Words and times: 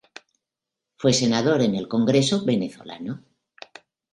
Fue 0.97 1.13
senador 1.13 1.61
en 1.61 1.75
el 1.75 1.87
Congreso 1.87 2.43
venezolano. 2.43 3.23